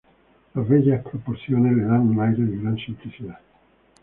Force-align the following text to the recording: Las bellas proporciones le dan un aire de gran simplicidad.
Las 0.55 0.67
bellas 0.67 1.03
proporciones 1.03 1.73
le 1.77 1.83
dan 1.83 2.01
un 2.09 2.19
aire 2.27 2.41
de 2.41 2.57
gran 2.59 2.75
simplicidad. 2.75 3.37